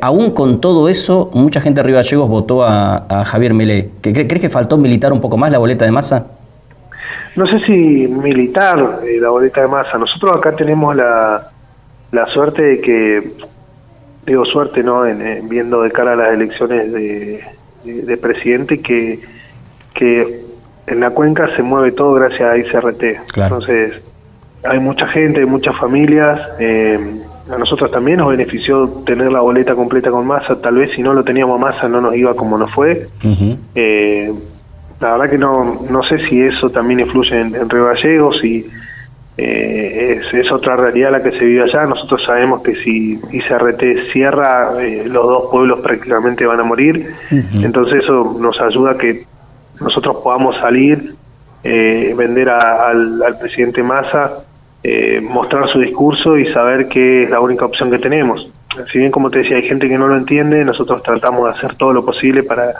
aún 0.00 0.30
con 0.30 0.60
todo 0.60 0.88
eso, 0.88 1.30
mucha 1.34 1.60
gente 1.60 1.80
de 1.80 1.86
Río 1.86 1.96
Gallegos 1.96 2.28
votó 2.28 2.64
a, 2.64 3.24
Javier 3.26 3.54
Milei. 3.54 3.90
¿Crees 4.00 4.40
que 4.40 4.48
faltó 4.48 4.76
militar 4.76 5.12
un 5.12 5.20
poco 5.20 5.36
más 5.36 5.50
la 5.50 5.58
boleta 5.58 5.84
de 5.84 5.90
masa? 5.90 6.26
No 7.36 7.46
sé 7.46 7.58
si 7.66 7.72
militar 7.72 9.00
la 9.20 9.28
boleta 9.28 9.62
de 9.62 9.68
masa. 9.68 9.98
Nosotros 9.98 10.36
acá 10.36 10.54
tenemos 10.54 10.94
la, 10.94 11.48
la 12.12 12.26
suerte 12.26 12.62
de 12.62 12.80
que 12.80 13.32
digo 14.24 14.44
suerte, 14.44 14.82
¿no? 14.82 15.06
En, 15.06 15.48
viendo 15.48 15.82
de 15.82 15.90
cara 15.90 16.12
a 16.12 16.16
las 16.16 16.32
elecciones 16.34 16.92
de, 16.92 18.16
presidente 18.16 18.80
que, 18.80 19.20
que 19.92 20.44
en 20.86 21.00
la 21.00 21.10
cuenca 21.10 21.54
se 21.56 21.62
mueve 21.62 21.92
todo 21.92 22.14
gracias 22.14 22.42
a 22.42 22.56
ICRT. 22.56 23.02
Entonces, 23.36 23.94
hay 24.62 24.78
mucha 24.78 25.06
gente, 25.08 25.40
hay 25.40 25.46
muchas 25.46 25.76
familias. 25.76 26.40
Eh, 26.58 27.20
a 27.50 27.58
nosotros 27.58 27.90
también 27.90 28.18
nos 28.18 28.28
benefició 28.28 28.88
tener 29.04 29.30
la 29.30 29.40
boleta 29.40 29.74
completa 29.74 30.10
con 30.10 30.26
masa. 30.26 30.60
Tal 30.60 30.76
vez 30.76 30.90
si 30.94 31.02
no 31.02 31.12
lo 31.12 31.24
teníamos 31.24 31.60
masa 31.60 31.88
no 31.88 32.00
nos 32.00 32.14
iba 32.16 32.34
como 32.34 32.56
nos 32.58 32.72
fue. 32.72 33.08
eh, 33.74 34.32
la 35.00 35.12
verdad 35.12 35.30
que 35.30 35.38
no, 35.38 35.82
no 35.90 36.02
sé 36.04 36.18
si 36.28 36.40
eso 36.40 36.70
también 36.70 37.00
influye 37.00 37.38
en, 37.38 37.54
en 37.54 37.68
Río 37.68 37.86
Gallegos 37.86 38.42
y 38.44 38.66
eh, 39.36 40.20
es, 40.32 40.52
otra 40.52 40.76
realidad 40.76 41.10
la 41.10 41.22
que 41.22 41.32
se 41.32 41.44
vive 41.44 41.62
allá. 41.62 41.84
Nosotros 41.86 42.22
sabemos 42.24 42.62
que 42.62 42.74
si 42.76 43.20
ICRT 43.32 44.12
cierra, 44.12 44.80
eh, 44.80 45.04
los 45.06 45.26
dos 45.26 45.50
pueblos 45.50 45.80
prácticamente 45.80 46.46
van 46.46 46.60
a 46.60 46.64
morir. 46.64 47.14
Entonces 47.30 48.04
eso 48.04 48.36
nos 48.38 48.60
ayuda 48.60 48.92
a 48.92 48.96
que 48.96 49.24
nosotros 49.80 50.18
podamos 50.22 50.56
salir, 50.56 51.14
eh, 51.64 52.14
vender 52.16 52.48
al, 52.48 53.36
presidente 53.40 53.82
Massa, 53.82 54.44
mostrar 55.22 55.68
su 55.70 55.80
discurso 55.80 56.36
y 56.36 56.52
saber 56.52 56.88
que 56.88 57.24
es 57.24 57.30
la 57.30 57.40
única 57.40 57.64
opción 57.64 57.90
que 57.90 57.98
tenemos. 57.98 58.50
Si 58.92 58.98
bien, 58.98 59.10
como 59.10 59.30
te 59.30 59.38
decía, 59.38 59.56
hay 59.56 59.62
gente 59.62 59.88
que 59.88 59.96
no 59.96 60.08
lo 60.08 60.16
entiende, 60.16 60.64
nosotros 60.64 61.02
tratamos 61.02 61.44
de 61.46 61.58
hacer 61.58 61.76
todo 61.76 61.92
lo 61.92 62.04
posible 62.04 62.42
para, 62.42 62.74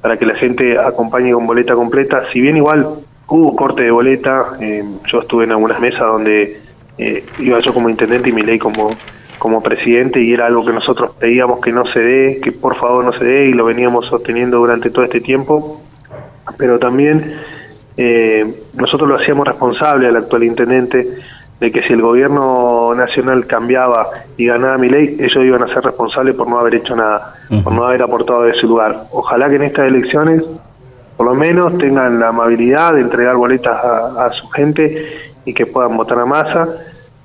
para 0.00 0.16
que 0.16 0.24
la 0.24 0.36
gente 0.36 0.78
acompañe 0.78 1.32
con 1.32 1.46
boleta 1.46 1.74
completa. 1.74 2.22
Si 2.32 2.40
bien 2.40 2.56
igual 2.56 2.86
Hubo 3.30 3.54
corte 3.54 3.84
de 3.84 3.92
boleta, 3.92 4.56
eh, 4.60 4.82
yo 5.06 5.20
estuve 5.20 5.44
en 5.44 5.52
algunas 5.52 5.78
mesas 5.78 6.00
donde 6.00 6.60
eh, 6.98 7.24
iba 7.38 7.60
yo 7.60 7.72
como 7.72 7.88
intendente 7.88 8.30
y 8.30 8.32
mi 8.32 8.42
ley 8.42 8.58
como, 8.58 8.90
como 9.38 9.62
presidente 9.62 10.20
y 10.20 10.32
era 10.32 10.46
algo 10.46 10.64
que 10.64 10.72
nosotros 10.72 11.12
pedíamos 11.16 11.60
que 11.60 11.70
no 11.70 11.86
se 11.92 12.00
dé, 12.00 12.40
que 12.42 12.50
por 12.50 12.74
favor 12.74 13.04
no 13.04 13.12
se 13.12 13.24
dé 13.24 13.46
y 13.46 13.52
lo 13.52 13.64
veníamos 13.64 14.08
sosteniendo 14.08 14.58
durante 14.58 14.90
todo 14.90 15.04
este 15.04 15.20
tiempo, 15.20 15.80
pero 16.58 16.80
también 16.80 17.36
eh, 17.96 18.52
nosotros 18.74 19.08
lo 19.08 19.14
hacíamos 19.14 19.46
responsable 19.46 20.08
al 20.08 20.16
actual 20.16 20.42
intendente 20.42 21.08
de 21.60 21.70
que 21.70 21.82
si 21.82 21.92
el 21.92 22.00
gobierno 22.00 22.94
nacional 22.94 23.46
cambiaba 23.46 24.08
y 24.38 24.46
ganaba 24.46 24.78
mi 24.78 24.88
ley, 24.88 25.16
ellos 25.20 25.44
iban 25.44 25.62
a 25.62 25.68
ser 25.68 25.84
responsables 25.84 26.34
por 26.34 26.48
no 26.48 26.58
haber 26.58 26.76
hecho 26.76 26.96
nada, 26.96 27.34
por 27.62 27.72
no 27.72 27.84
haber 27.84 28.02
aportado 28.02 28.42
de 28.42 28.54
su 28.54 28.66
lugar. 28.66 29.04
Ojalá 29.12 29.48
que 29.50 29.56
en 29.56 29.62
estas 29.64 29.86
elecciones 29.86 30.42
por 31.20 31.26
lo 31.26 31.34
menos 31.34 31.76
tengan 31.76 32.18
la 32.18 32.28
amabilidad 32.28 32.94
de 32.94 33.02
entregar 33.02 33.36
boletas 33.36 33.76
a, 33.76 34.30
su 34.32 34.48
gente 34.48 35.04
y 35.44 35.52
que 35.52 35.66
puedan 35.66 35.94
votar 35.94 36.18
a 36.18 36.24
masa. 36.24 36.66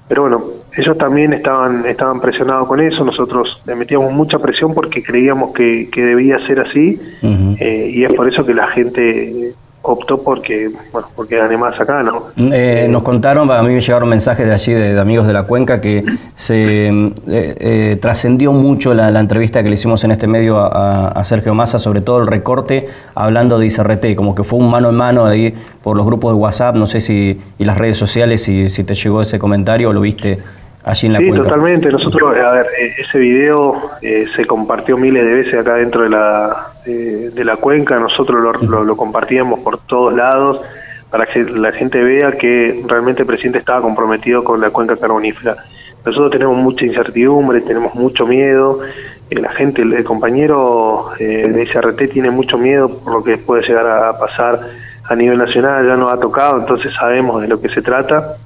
Pero 0.09 0.23
bueno, 0.23 0.43
ellos 0.75 0.97
también 0.97 1.31
estaban, 1.31 1.85
estaban 1.85 2.19
presionados 2.19 2.67
con 2.67 2.81
eso, 2.81 3.05
nosotros 3.05 3.61
le 3.65 3.73
metíamos 3.73 4.11
mucha 4.11 4.37
presión 4.37 4.73
porque 4.73 5.01
creíamos 5.01 5.53
que, 5.53 5.89
debía 5.95 6.45
ser 6.45 6.59
así 6.59 6.99
eh, 7.23 7.91
y 7.93 8.03
es 8.03 8.13
por 8.13 8.27
eso 8.27 8.45
que 8.45 8.53
la 8.53 8.67
gente 8.67 9.53
optó 9.91 10.21
porque 10.21 10.69
bueno 10.91 11.07
porque 11.15 11.37
gané 11.37 11.57
más 11.57 11.79
acá 11.79 12.03
no 12.03 12.27
eh, 12.37 12.87
nos 12.89 13.03
contaron 13.03 13.49
a 13.51 13.61
mí 13.61 13.73
me 13.73 13.81
llegaron 13.81 14.09
mensajes 14.09 14.45
de 14.45 14.53
allí 14.53 14.73
de, 14.73 14.99
amigos 14.99 15.27
de 15.27 15.33
la 15.33 15.43
cuenca 15.43 15.81
que 15.81 16.03
se 16.33 16.87
eh, 16.87 17.13
eh, 17.27 17.97
trascendió 18.01 18.51
mucho 18.51 18.93
la, 18.93 19.19
entrevista 19.19 19.63
que 19.63 19.69
le 19.69 19.75
hicimos 19.75 20.03
en 20.03 20.11
este 20.11 20.27
medio 20.27 20.59
a, 20.59 21.23
Sergio 21.23 21.53
Massa 21.53 21.79
sobre 21.79 22.01
todo 22.01 22.19
el 22.19 22.27
recorte 22.27 22.87
hablando 23.15 23.57
de 23.57 23.67
ICRT 23.67 24.15
como 24.15 24.35
que 24.35 24.43
fue 24.43 24.59
un 24.59 24.69
mano 24.69 24.89
en 24.89 24.95
mano 24.95 25.25
ahí 25.25 25.53
por 25.81 25.97
los 25.97 26.05
grupos 26.05 26.33
de 26.33 26.37
WhatsApp 26.37 26.75
no 26.75 26.87
sé 26.87 27.01
si 27.01 27.39
y 27.57 27.65
las 27.65 27.77
redes 27.77 27.97
sociales 27.97 28.43
si, 28.43 28.69
si 28.69 28.83
te 28.83 28.95
llegó 28.95 29.21
ese 29.21 29.39
comentario 29.39 29.89
o 29.89 29.93
lo 29.93 30.01
viste 30.01 30.39
allí 30.85 31.07
en 31.07 31.13
la 31.13 31.19
sí, 31.19 31.31
totalmente. 31.31 31.89
Nosotros, 31.91 32.37
a 32.37 32.51
ver, 32.51 32.67
eh, 32.79 32.93
ese 32.99 33.17
video 33.17 33.91
eh, 34.01 34.27
se 34.35 34.45
compartió 34.45 34.97
miles 34.97 35.25
de 35.25 35.33
veces 35.33 35.55
acá 35.55 35.75
dentro 35.75 36.03
de 36.03 36.09
la, 36.09 36.73
de 36.85 37.43
la 37.43 37.57
cuenca. 37.57 37.99
Nosotros 37.99 38.41
lo, 38.41 38.83
lo, 38.83 38.97
compartíamos 38.97 39.59
por 39.61 39.79
todos 39.79 40.13
lados 40.13 40.61
para 41.09 41.25
que 41.25 41.43
la 41.43 41.71
gente 41.71 42.01
vea 42.01 42.33
que 42.33 42.83
realmente 42.87 43.21
el 43.23 43.27
presidente 43.27 43.59
estaba 43.59 43.81
comprometido 43.81 44.43
con 44.43 44.61
la 44.61 44.69
cuenca 44.69 44.95
carbonífera. 44.95 45.57
Nosotros 46.05 46.31
tenemos 46.31 46.57
mucha 46.57 46.85
incertidumbre, 46.85 47.61
tenemos 47.61 47.95
mucho 47.95 48.27
miedo. 48.27 48.81
Eh, 49.29 49.39
la 49.39 49.51
gente, 49.53 49.81
el, 49.81 50.03
compañero 50.03 51.09
de 51.17 51.63
ICRT 51.63 52.11
tiene 52.11 52.29
mucho 52.29 52.59
miedo 52.59 52.89
por 52.99 53.11
lo 53.11 53.23
que 53.23 53.37
puede 53.37 53.67
llegar 53.67 53.87
a 53.87 54.19
pasar 54.19 54.59
a 55.03 55.15
nivel 55.15 55.39
nacional. 55.39 55.87
Ya 55.87 55.95
nos 55.95 56.13
ha 56.13 56.19
tocado, 56.19 56.59
entonces 56.59 56.93
sabemos 56.93 57.41
de 57.41 57.47
lo 57.47 57.59
que 57.59 57.69
se 57.69 57.81
trata 57.81 58.37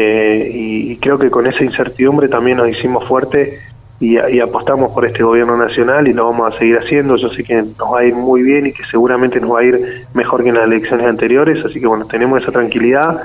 eh, 0.00 0.52
y, 0.54 0.96
creo 0.98 1.18
que 1.18 1.28
con 1.28 1.48
esa 1.48 1.64
incertidumbre 1.64 2.28
también 2.28 2.58
nos 2.58 2.68
hicimos 2.68 3.04
fuerte 3.08 3.58
y, 3.98 4.16
apostamos 4.38 4.92
por 4.92 5.04
este 5.04 5.24
gobierno 5.24 5.56
nacional 5.56 6.06
y 6.06 6.12
lo 6.12 6.26
vamos 6.26 6.54
a 6.54 6.58
seguir 6.58 6.78
haciendo. 6.78 7.16
Yo 7.16 7.30
sé 7.30 7.42
que 7.42 7.56
nos 7.56 7.92
va 7.92 7.98
a 7.98 8.04
ir 8.04 8.14
muy 8.14 8.42
bien 8.44 8.68
y 8.68 8.72
que 8.72 8.84
seguramente 8.84 9.40
nos 9.40 9.56
va 9.56 9.58
a 9.58 9.64
ir 9.64 10.06
mejor 10.14 10.44
que 10.44 10.50
en 10.50 10.54
las 10.54 10.66
elecciones 10.66 11.04
anteriores, 11.04 11.64
así 11.64 11.80
que 11.80 11.86
bueno, 11.88 12.06
tenemos 12.06 12.40
esa 12.40 12.52
tranquilidad. 12.52 13.24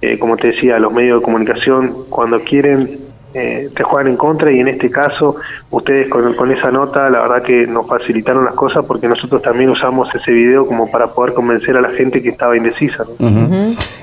Eh, 0.00 0.18
como 0.18 0.36
te 0.36 0.48
decía, 0.48 0.80
los 0.80 0.92
medios 0.92 1.20
de 1.20 1.24
comunicación 1.24 2.06
cuando 2.08 2.40
quieren 2.40 2.98
eh, 3.34 3.68
te 3.76 3.82
juegan 3.82 4.08
en 4.08 4.16
contra 4.16 4.50
y 4.50 4.58
en 4.58 4.68
este 4.68 4.90
caso 4.90 5.36
ustedes 5.70 6.08
con, 6.08 6.32
con, 6.34 6.50
esa 6.50 6.70
nota 6.70 7.10
la 7.10 7.20
verdad 7.20 7.42
que 7.42 7.66
nos 7.66 7.86
facilitaron 7.86 8.44
las 8.44 8.54
cosas 8.54 8.86
porque 8.86 9.06
nosotros 9.06 9.42
también 9.42 9.68
usamos 9.68 10.08
ese 10.14 10.32
video 10.32 10.66
como 10.66 10.90
para 10.90 11.08
poder 11.08 11.34
convencer 11.34 11.76
a 11.76 11.82
la 11.82 11.90
gente 11.90 12.22
que 12.22 12.30
estaba 12.30 12.56
indecisa. 12.56 13.04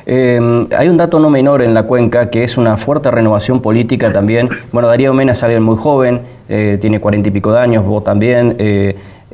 Eh, 0.05 0.67
hay 0.77 0.89
un 0.89 0.98
dato 0.98 1.20
no 1.20 1.32
menor 1.32 1.63
en 1.63 1.74
la 1.74 1.84
cuenca 1.84 2.29
que 2.29 2.44
es 2.44 2.55
una 2.55 2.77
fuerte 2.77 3.10
renovación 3.10 3.62
política 3.62 4.13
también. 4.13 4.48
Bueno, 4.72 4.88
Darío 4.88 5.12
Mena 5.13 5.32
es 5.32 5.44
alguien 5.44 5.63
muy 5.63 5.77
joven, 5.77 6.22
eh, 6.48 6.77
tiene 6.79 7.00
cuarenta 7.00 7.29
y 7.29 7.32
pico 7.32 7.51
de 7.51 7.60
años, 7.60 7.84
vos 7.84 8.03
también. 8.03 8.55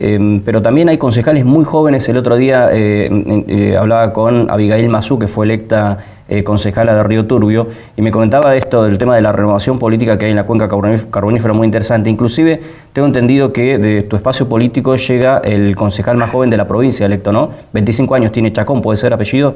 Em, 0.04 0.42
pero 0.42 0.62
también 0.64 0.90
hay 0.90 0.98
concejales 0.98 1.46
muy 1.46 1.64
jóvenes. 1.64 2.08
El 2.10 2.18
otro 2.18 2.36
día 2.38 2.70
eh, 2.72 3.76
hablaba 3.78 4.14
con 4.14 4.50
Abigail 4.50 4.90
Mazú, 4.90 5.20
que 5.20 5.28
fue 5.28 5.46
electa 5.46 5.98
concejala 6.44 6.96
de 6.96 7.04
Río 7.04 7.26
Turbio, 7.26 7.68
y 7.98 8.02
me 8.02 8.12
comentaba 8.12 8.56
esto 8.56 8.84
del 8.86 8.98
tema 8.98 9.16
de 9.16 9.22
la 9.22 9.32
renovación 9.32 9.80
política 9.80 10.18
que 10.18 10.26
hay 10.26 10.32
en 10.32 10.38
la 10.38 10.46
cuenca 10.46 10.68
carbonífera 10.68 11.54
muy 11.54 11.66
interesante. 11.66 12.10
Inclusive 12.10 12.60
tengo 12.94 13.08
entendido 13.08 13.52
que 13.52 13.78
de 13.78 14.04
tu 14.04 14.16
espacio 14.16 14.48
político 14.48 14.96
llega 14.96 15.40
el 15.40 15.76
concejal 15.76 16.18
más 16.18 16.30
joven 16.30 16.50
de 16.50 16.58
la 16.58 16.68
provincia 16.68 17.06
electo, 17.06 17.32
¿no? 17.32 17.52
25 17.74 18.16
años 18.16 18.32
tiene 18.32 18.52
Chacón, 18.54 18.82
¿puede 18.82 18.98
ser 18.98 19.14
apellido? 19.14 19.56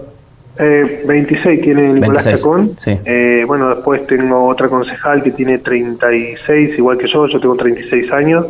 Eh, 0.58 1.04
26 1.06 1.62
tiene 1.62 1.94
Nicolás 1.94 2.24
Chacón. 2.24 2.78
Eh, 2.86 3.44
bueno, 3.46 3.70
después 3.76 4.08
tengo 4.08 4.48
otra 4.48 4.70
concejal 4.70 5.22
que 5.22 5.32
tiene 5.32 5.58
36, 5.58 6.78
igual 6.78 6.98
que 6.98 7.08
yo, 7.08 7.28
yo 7.28 7.40
tengo 7.40 7.56
36 7.56 8.12
años. 8.12 8.46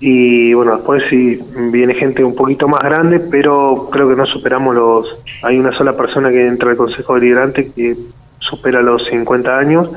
Y 0.00 0.54
bueno, 0.54 0.76
después 0.76 1.02
sí 1.10 1.40
viene 1.72 1.94
gente 1.94 2.22
un 2.22 2.34
poquito 2.34 2.68
más 2.68 2.80
grande, 2.80 3.18
pero 3.18 3.88
creo 3.90 4.08
que 4.08 4.16
no 4.16 4.26
superamos 4.26 4.74
los... 4.74 5.18
Hay 5.42 5.58
una 5.58 5.72
sola 5.72 5.96
persona 5.96 6.30
que 6.30 6.46
entra 6.46 6.70
al 6.70 6.76
Consejo 6.76 7.14
Deliberante 7.14 7.70
que 7.72 7.96
supera 8.38 8.80
los 8.80 9.04
50 9.06 9.58
años, 9.58 9.90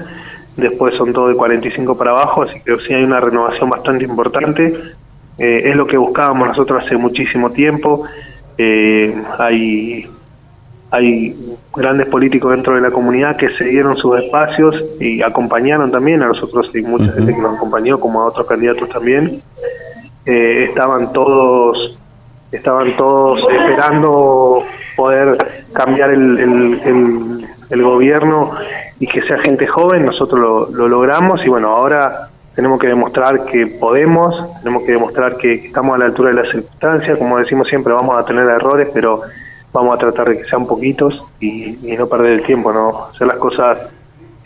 después 0.57 0.95
son 0.95 1.13
todos 1.13 1.29
de 1.29 1.35
45 1.35 1.97
para 1.97 2.11
abajo, 2.11 2.43
así 2.43 2.59
que 2.65 2.75
sí 2.87 2.93
hay 2.93 3.03
una 3.03 3.19
renovación 3.19 3.69
bastante 3.69 4.03
importante. 4.03 4.73
Eh, 5.37 5.61
es 5.65 5.75
lo 5.75 5.85
que 5.85 5.97
buscábamos 5.97 6.47
nosotros 6.49 6.83
hace 6.83 6.97
muchísimo 6.97 7.51
tiempo. 7.51 8.03
Eh, 8.57 9.15
hay 9.37 10.07
hay 10.91 11.33
grandes 11.73 12.07
políticos 12.07 12.51
dentro 12.51 12.75
de 12.75 12.81
la 12.81 12.91
comunidad 12.91 13.37
que 13.37 13.49
se 13.55 13.63
dieron 13.63 13.95
sus 13.95 14.19
espacios 14.19 14.75
y 14.99 15.21
acompañaron 15.21 15.89
también 15.89 16.21
a 16.21 16.27
nosotros 16.27 16.69
y 16.73 16.81
mucha 16.81 17.13
gente 17.13 17.33
que 17.33 17.41
nos 17.41 17.55
acompañó 17.55 17.97
como 17.97 18.21
a 18.21 18.25
otros 18.25 18.45
candidatos 18.45 18.89
también 18.89 19.41
eh, 20.25 20.65
estaban 20.69 21.13
todos 21.13 21.97
estaban 22.51 22.95
todos 22.97 23.39
esperando 23.49 24.63
poder 24.95 25.37
cambiar 25.73 26.11
el, 26.11 27.47
el, 27.69 27.83
gobierno 27.83 28.51
y 28.99 29.07
que 29.07 29.21
sea 29.21 29.39
gente 29.39 29.65
joven. 29.65 30.05
Nosotros 30.05 30.69
lo, 30.69 30.87
logramos 30.87 31.43
y 31.45 31.49
bueno 31.49 31.69
ahora 31.69 32.29
tenemos 32.53 32.79
que 32.79 32.87
demostrar 32.87 33.45
que 33.45 33.65
podemos 33.67 34.35
tenemos 34.59 34.83
que 34.83 34.91
demostrar 34.91 35.37
que 35.37 35.53
estamos 35.67 35.95
a 35.95 35.99
la 35.99 36.05
altura 36.05 36.29
de 36.29 36.35
las 36.35 36.51
circunstancias. 36.51 37.17
Como 37.17 37.37
decimos 37.37 37.67
siempre 37.69 37.93
vamos 37.93 38.17
a 38.17 38.25
tener 38.25 38.45
errores 38.45 38.89
pero 38.93 39.21
vamos 39.71 39.95
a 39.95 39.97
tratar 39.97 40.29
de 40.29 40.39
que 40.39 40.49
sean 40.49 40.67
poquitos 40.67 41.23
y, 41.39 41.77
no 41.97 42.07
perder 42.07 42.33
el 42.33 42.43
tiempo, 42.43 42.73
no 42.73 43.05
hacer 43.05 43.27
las 43.27 43.37
cosas 43.37 43.79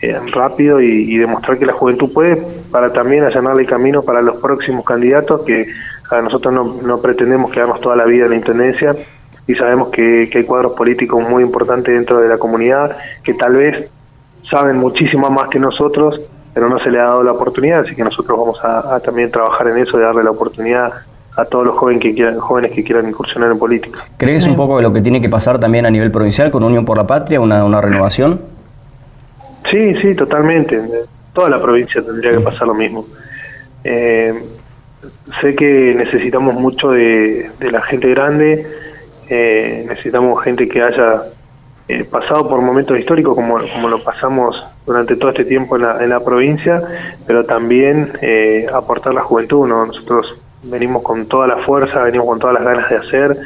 eh, 0.00 0.20
rápido 0.32 0.80
y, 0.80 1.16
demostrar 1.16 1.58
que 1.58 1.64
la 1.64 1.72
juventud 1.72 2.12
puede 2.12 2.36
para 2.70 2.92
también 2.92 3.24
allanarle 3.24 3.62
el 3.62 3.68
camino 3.68 4.02
para 4.02 4.20
los 4.20 4.36
próximos 4.36 4.84
candidatos 4.84 5.42
que 5.42 5.66
a 6.10 6.20
nosotros 6.20 6.52
no, 6.52 6.76
no 6.82 7.00
pretendemos 7.00 7.50
quedarnos 7.50 7.80
toda 7.80 7.96
la 7.96 8.04
vida 8.04 8.24
en 8.24 8.30
la 8.30 8.36
intendencia 8.36 8.94
y 9.46 9.54
sabemos 9.54 9.88
que, 9.88 10.28
hay 10.32 10.44
cuadros 10.44 10.72
políticos 10.72 11.26
muy 11.26 11.42
importantes 11.42 11.94
dentro 11.94 12.20
de 12.20 12.28
la 12.28 12.36
comunidad 12.36 12.96
que 13.22 13.32
tal 13.34 13.54
vez 13.54 13.88
saben 14.50 14.76
muchísimo 14.76 15.30
más 15.30 15.48
que 15.48 15.58
nosotros 15.58 16.20
pero 16.52 16.68
no 16.68 16.78
se 16.78 16.90
le 16.90 17.00
ha 17.00 17.04
dado 17.04 17.22
la 17.22 17.32
oportunidad 17.32 17.80
así 17.80 17.94
que 17.94 18.04
nosotros 18.04 18.38
vamos 18.38 18.62
a, 18.62 18.96
a 18.96 19.00
también 19.00 19.30
trabajar 19.30 19.68
en 19.68 19.78
eso 19.78 19.96
de 19.96 20.04
darle 20.04 20.24
la 20.24 20.30
oportunidad 20.30 20.92
a 21.38 21.44
todos 21.46 21.66
los 21.66 21.76
jóvenes 21.76 22.02
que 22.02 22.14
quieran, 22.14 22.38
jóvenes 22.38 22.72
que 22.72 22.82
quieran 22.82 23.08
incursionar 23.08 23.50
en 23.50 23.58
política. 23.58 24.00
¿Crees 24.16 24.46
un 24.46 24.56
poco 24.56 24.78
de 24.78 24.82
lo 24.82 24.92
que 24.92 25.02
tiene 25.02 25.20
que 25.20 25.28
pasar 25.28 25.58
también 25.58 25.84
a 25.84 25.90
nivel 25.90 26.10
provincial 26.10 26.50
con 26.50 26.64
Unión 26.64 26.86
por 26.86 26.96
la 26.96 27.06
Patria, 27.06 27.40
una, 27.40 27.62
una 27.62 27.82
renovación? 27.82 28.55
Sí, 29.70 29.94
sí, 30.00 30.14
totalmente. 30.14 30.80
Toda 31.32 31.50
la 31.50 31.60
provincia 31.60 32.02
tendría 32.02 32.32
que 32.32 32.40
pasar 32.40 32.68
lo 32.68 32.74
mismo. 32.74 33.06
Eh, 33.84 34.34
sé 35.40 35.54
que 35.54 35.94
necesitamos 35.94 36.54
mucho 36.54 36.90
de, 36.90 37.50
la 37.60 37.82
gente 37.82 38.08
grande, 38.10 38.66
eh, 39.28 39.84
necesitamos 39.88 40.42
gente 40.42 40.68
que 40.68 40.82
haya 40.82 41.24
eh, 41.88 42.04
pasado 42.04 42.48
por 42.48 42.60
momentos 42.60 42.98
históricos 42.98 43.34
como, 43.34 43.58
como 43.58 43.88
lo 43.88 44.02
pasamos 44.02 44.64
durante 44.84 45.16
todo 45.16 45.30
este 45.30 45.44
tiempo 45.44 45.76
en 45.76 45.82
la, 45.82 46.02
en 46.02 46.10
la 46.10 46.20
provincia, 46.20 46.82
pero 47.26 47.44
también 47.44 48.12
aportar 48.72 49.14
la 49.14 49.22
juventud. 49.22 49.68
¿no? 49.68 49.86
Nosotros 49.86 50.34
venimos 50.62 51.02
con 51.02 51.26
toda 51.26 51.46
la 51.46 51.58
fuerza, 51.58 52.02
venimos 52.02 52.26
con 52.26 52.38
todas 52.38 52.54
las 52.54 52.64
ganas 52.64 52.90
de 52.90 52.96
hacer. 52.96 53.38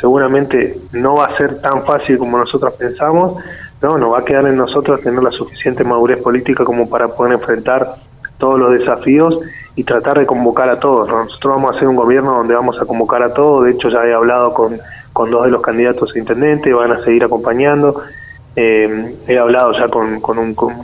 Seguramente 0.00 0.78
no 0.92 1.16
va 1.16 1.26
a 1.26 1.36
ser 1.36 1.60
tan 1.60 1.84
fácil 1.84 2.18
como 2.18 2.38
nosotros 2.38 2.74
pensamos, 2.74 3.42
no, 3.82 3.96
nos 3.96 4.12
va 4.12 4.18
a 4.18 4.24
quedar 4.24 4.46
en 4.46 4.56
nosotros 4.56 5.00
tener 5.02 5.22
la 5.22 5.30
suficiente 5.30 5.84
madurez 5.84 6.20
política 6.22 6.64
como 6.64 6.88
para 6.88 7.08
poder 7.08 7.34
enfrentar 7.34 7.96
todos 8.38 8.58
los 8.58 8.72
desafíos 8.72 9.38
y 9.76 9.84
tratar 9.84 10.18
de 10.18 10.26
convocar 10.26 10.68
a 10.68 10.80
todos. 10.80 11.08
Nosotros 11.08 11.54
vamos 11.56 11.72
a 11.72 11.76
hacer 11.76 11.88
un 11.88 11.96
gobierno 11.96 12.34
donde 12.34 12.54
vamos 12.54 12.80
a 12.80 12.84
convocar 12.84 13.22
a 13.22 13.32
todos, 13.32 13.64
de 13.64 13.72
hecho 13.72 13.88
ya 13.88 14.04
he 14.04 14.12
hablado 14.12 14.52
con, 14.52 14.80
con 15.12 15.30
dos 15.30 15.44
de 15.44 15.50
los 15.50 15.62
candidatos 15.62 16.14
a 16.14 16.18
intendente, 16.18 16.72
van 16.72 16.92
a 16.92 17.04
seguir 17.04 17.24
acompañando. 17.24 18.02
Eh, 18.56 19.14
he 19.28 19.38
hablado 19.38 19.72
ya 19.72 19.88
con, 19.88 20.20
con, 20.20 20.38
un, 20.38 20.54
con 20.54 20.74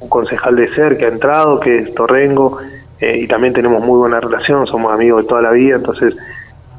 un 0.00 0.08
concejal 0.08 0.56
de 0.56 0.74
SER 0.74 0.98
que 0.98 1.04
ha 1.04 1.08
entrado, 1.08 1.60
que 1.60 1.78
es 1.78 1.94
Torrengo, 1.94 2.58
eh, 3.00 3.18
y 3.22 3.28
también 3.28 3.52
tenemos 3.52 3.82
muy 3.84 3.98
buena 3.98 4.20
relación, 4.20 4.66
somos 4.66 4.92
amigos 4.92 5.22
de 5.22 5.28
toda 5.28 5.42
la 5.42 5.52
vida, 5.52 5.76
entonces 5.76 6.16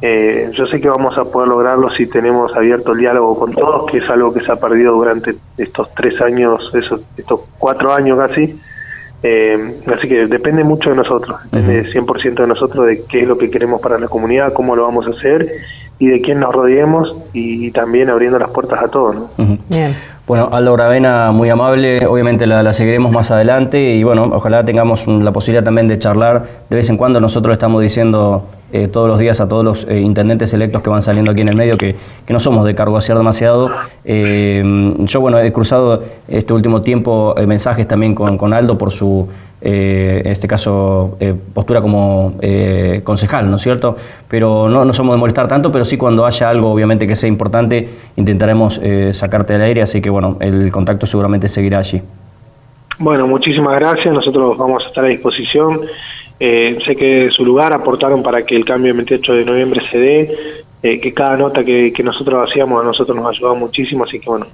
eh, 0.06 0.52
yo 0.52 0.68
sé 0.68 0.82
que 0.82 0.90
vamos 0.90 1.18
a 1.18 1.24
poder 1.24 1.48
lograrlo 1.48 1.90
si 1.92 2.08
tenemos 2.08 2.54
abierto 2.58 2.92
el 2.92 3.00
diálogo 3.00 3.40
con 3.40 3.54
todos, 3.54 3.90
que 3.90 4.00
es 4.00 4.10
algo 4.10 4.34
que 4.34 4.42
se 4.42 4.52
ha 4.52 4.58
perdido 4.58 4.92
durante 4.92 5.34
estos 5.58 5.96
tres 5.96 6.20
años, 6.20 6.70
esos, 6.74 7.00
estos 7.16 7.40
cuatro 7.58 7.94
años 7.94 8.20
casi. 8.20 8.60
Eh, 9.24 9.78
así 9.96 10.10
que 10.10 10.28
depende 10.28 10.66
mucho 10.66 10.90
de 10.90 10.98
nosotros, 10.98 11.40
depende 11.50 11.90
100% 11.90 12.34
de 12.34 12.48
nosotros 12.48 12.86
de 12.86 13.04
qué 13.06 13.22
es 13.22 13.28
lo 13.30 13.38
que 13.38 13.50
queremos 13.50 13.80
para 13.80 13.98
la 13.98 14.10
comunidad, 14.10 14.52
cómo 14.52 14.76
lo 14.76 14.84
vamos 14.84 15.08
a 15.08 15.12
hacer 15.12 15.50
y 16.00 16.08
de 16.08 16.20
quién 16.20 16.42
nos 16.42 16.54
rodeemos 16.54 17.16
y, 17.32 17.72
también 17.72 18.10
abriendo 18.10 18.38
las 18.38 18.50
puertas 18.50 18.84
a 18.84 18.90
todos. 18.90 19.16
¿no? 19.16 19.30
Bien. 19.70 19.96
Bueno, 20.28 20.50
Aldo 20.52 20.74
Gravena, 20.74 21.32
muy 21.32 21.50
amable, 21.50 22.06
obviamente 22.08 22.46
la, 22.46 22.74
seguiremos 22.74 23.14
más 23.14 23.32
adelante 23.32 23.96
y 23.96 24.04
bueno, 24.04 24.30
ojalá 24.34 24.66
tengamos 24.66 25.08
la 25.08 25.32
posibilidad 25.32 25.64
también 25.64 25.88
de 25.88 25.98
charlar 25.98 26.46
de 26.70 26.76
vez 26.76 26.90
en 26.90 26.98
cuando. 26.98 27.22
Nosotros 27.22 27.54
estamos 27.54 27.82
diciendo 27.82 28.46
eh, 28.75 28.88
todos 28.88 29.08
los 29.08 29.20
días 29.20 29.39
a 29.39 29.48
todos 29.48 29.63
los 29.63 29.88
eh, 29.88 30.00
intendentes 30.00 30.51
electos 30.51 30.82
que 30.82 30.89
van 30.89 31.03
saliendo 31.03 31.30
aquí 31.30 31.42
en 31.42 31.50
el 31.50 31.56
medio 31.56 31.77
que, 31.77 31.96
no 32.27 32.39
somos 32.39 32.65
de 32.65 32.74
cargo 32.74 32.98
hacer 32.98 33.15
demasiado. 33.15 33.70
Eh, 34.03 34.63
yo, 34.98 35.22
bueno, 35.22 35.38
he 35.38 35.53
cruzado 35.53 36.01
este 36.27 36.53
último 36.53 36.82
tiempo 36.82 37.36
mensajes 37.46 37.88
también 37.88 38.15
con, 38.15 38.36
con 38.36 38.51
Aldo 38.51 38.75
por 38.75 38.92
su 38.92 39.30
en 39.65 40.27
este 40.27 40.46
caso, 40.46 41.18
postura 41.53 41.80
como 41.80 42.34
concejal, 43.06 43.50
¿no 43.50 43.56
es 43.56 43.62
cierto? 43.62 43.96
Pero 44.27 44.68
no, 44.68 44.84
no 44.84 44.92
somos 44.92 45.15
de 45.15 45.20
molestar 45.20 45.48
tanto, 45.48 45.72
pero 45.72 45.86
sí 45.86 45.96
cuando 45.96 46.25
haya 46.25 46.50
algo, 46.50 46.70
obviamente, 46.70 47.08
que 47.08 47.15
sea 47.15 47.30
importante, 47.30 47.88
intentaremos 48.18 48.82
sacarte 49.13 49.53
del 49.53 49.62
aire, 49.62 49.82
así 49.82 50.01
que, 50.01 50.10
bueno, 50.10 50.36
el 50.42 50.70
contacto 50.70 51.06
seguramente 51.06 51.48
seguirá 51.48 51.77
allí. 51.77 52.01
Bueno, 53.00 53.25
muchísimas 53.25 53.80
gracias, 53.80 54.13
nosotros 54.13 54.58
vamos 54.58 54.84
a 54.84 54.88
estar 54.88 55.06
a 55.06 55.08
disposición. 55.08 55.80
Sé 56.40 56.96
que 56.96 57.30
su 57.32 57.46
lugar 57.46 57.74
aportaron 57.74 58.22
para 58.22 58.46
que 58.46 58.56
el 58.56 58.66
cambio 58.66 58.94
del 58.94 59.06
28 59.06 59.34
de 59.34 59.46
noviembre 59.46 59.82
se 59.90 59.98
dé, 59.98 61.00
que 61.00 61.13
cada 61.13 61.38
nota 61.38 61.63
que, 61.63 61.94
que 61.94 62.04
nosotros 62.04 62.50
hacíamos 62.50 62.82
a 62.82 62.86
nosotros 62.86 63.16
nos 63.16 63.30
ayudado 63.30 63.56
muchísimo, 63.56 64.04
así 64.04 64.20
que 64.20 64.30
bueno, 64.30 64.48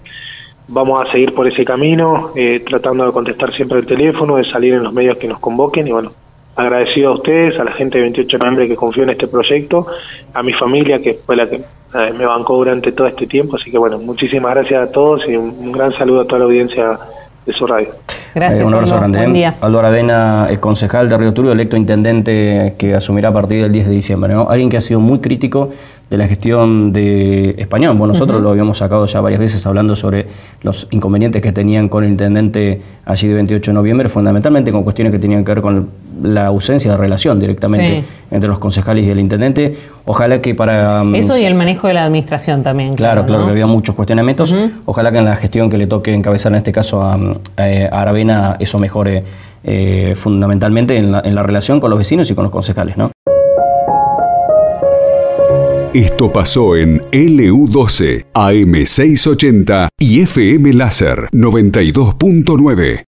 vamos 0.70 1.02
a 1.02 1.12
seguir 1.12 1.34
por 1.34 1.48
ese 1.48 1.66
camino, 1.66 2.32
eh, 2.36 2.64
tratando 2.68 3.06
de 3.06 3.12
contestar 3.12 3.54
siempre 3.54 3.80
el 3.80 3.86
teléfono, 3.86 4.38
de 4.38 4.46
salir 4.46 4.76
en 4.76 4.84
los 4.84 4.94
medios 4.94 5.18
que 5.18 5.28
nos 5.28 5.40
convoquen 5.40 5.88
y 5.88 5.92
bueno, 5.92 6.14
agradecido 6.56 7.10
a 7.10 7.14
ustedes, 7.16 7.60
a 7.60 7.64
la 7.64 7.72
gente 7.72 7.98
de 7.98 8.04
28 8.04 8.38
de 8.38 8.40
noviembre 8.40 8.68
que 8.68 8.76
confió 8.76 9.04
en 9.04 9.10
este 9.10 9.28
proyecto, 9.28 9.88
a 10.34 10.44
mi 10.44 10.54
familia 10.54 11.02
que 11.02 11.16
fue 11.26 11.36
la 11.36 11.50
que 11.50 11.56
eh, 11.56 12.14
me 12.16 12.26
bancó 12.26 12.58
durante 12.58 12.92
todo 12.92 13.08
este 13.08 13.26
tiempo, 13.26 13.56
así 13.56 13.72
que 13.72 13.78
bueno, 13.78 13.98
muchísimas 13.98 14.54
gracias 14.54 14.90
a 14.90 14.92
todos 14.92 15.28
y 15.28 15.36
un, 15.36 15.72
gran 15.72 15.92
saludo 15.94 16.22
a 16.22 16.26
toda 16.26 16.40
la 16.40 16.46
audiencia 16.46 17.00
de 17.46 17.54
radio. 17.68 17.90
Gracias. 18.36 18.60
Eh, 18.62 18.66
un 18.66 18.74
abrazo 18.74 18.98
grande. 18.98 19.18
Buen 19.18 19.34
día. 19.34 19.56
Aldo 19.62 19.80
Aravena, 19.80 20.48
el 20.50 20.60
concejal 20.60 21.10
de 21.10 21.18
Río 21.18 21.34
Turbio, 21.34 21.52
electo 21.52 21.76
intendente 21.76 22.76
que 22.78 22.94
asumirá 22.94 23.30
a 23.30 23.34
partir 23.34 23.62
del 23.64 23.72
10 23.72 23.88
de 23.88 23.94
diciembre. 23.94 24.34
¿no? 24.34 24.50
Alguien 24.50 24.70
que 24.70 24.78
ha 24.78 24.82
sido 24.82 25.00
muy 25.00 25.20
crítico 25.20 25.72
de 26.10 26.18
la 26.18 26.28
gestión 26.28 26.92
de 26.92 27.56
Español. 27.58 27.96
Bueno, 27.96 28.14
nosotros 28.14 28.42
lo 28.42 28.50
habíamos 28.50 28.80
sacado 28.80 29.06
ya 29.06 29.22
varias 29.22 29.40
veces 29.40 29.66
hablando 29.66 29.96
sobre 29.96 30.26
los 30.64 30.88
inconvenientes 30.92 31.42
que 31.42 31.52
tenían 31.52 31.88
con 31.88 32.04
el 32.04 32.12
intendente 32.12 32.82
allí 33.06 33.28
de 33.28 33.36
28 33.36 33.72
de 33.72 33.76
noviembre, 33.76 34.10
fundamentalmente 34.10 34.72
con 34.72 34.84
cuestiones 34.84 35.14
que 35.14 35.20
tenían 35.20 35.46
que 35.46 35.54
ver 35.54 35.62
con 35.62 35.90
la 36.24 36.48
ausencia 36.48 36.92
de 36.92 36.98
relación 36.98 37.40
directamente 37.40 38.04
entre 38.32 38.48
los 38.50 38.60
concejales 38.60 39.06
y 39.06 39.10
el 39.10 39.20
intendente. 39.20 39.78
Ojalá 40.06 40.42
que 40.42 40.56
para... 40.56 41.04
Mm, 41.04 41.16
Eso 41.16 41.38
y 41.38 41.46
el 41.46 41.56
manejo 41.56 41.88
de 41.88 41.94
la 41.94 42.04
administración 42.04 42.64
también. 42.64 42.96
Claro, 42.96 43.26
claro, 43.26 43.46
que 43.46 43.52
había 43.52 43.68
muchos 43.68 43.96
cuestionamientos. 43.96 44.56
Ojalá 44.86 45.12
que 45.12 45.18
en 45.18 45.26
la 45.26 45.36
gestión 45.36 45.70
que 45.70 45.78
le 45.78 45.88
toque 45.88 46.14
encabezar 46.14 46.52
en 46.52 46.60
este 46.60 46.72
caso 46.72 47.02
a, 47.02 47.14
a 47.14 48.02
Aravena 48.02 48.56
eso 48.60 48.80
mejore 48.80 49.24
eh, 49.64 50.14
fundamentalmente 50.16 50.98
en 50.98 51.12
la, 51.12 51.22
en 51.24 51.36
la 51.36 51.44
relación 51.44 51.80
con 51.80 51.90
los 51.90 52.00
vecinos 52.00 52.30
y 52.32 52.36
con 52.36 52.44
los 52.44 52.52
concejales, 52.52 52.98
¿no? 52.98 53.12
Esto 55.94 56.32
pasó 56.32 56.76
en 56.78 57.02
LU12, 57.12 58.28
AM680 58.34 59.88
y 60.00 60.22
FM 60.22 60.74
Láser 60.74 61.30
92.9. 61.34 62.98